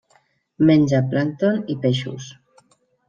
[0.69, 2.31] Menja plàncton i peixos.